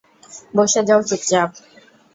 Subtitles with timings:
[0.55, 1.49] বসে যাও চুপচাপ।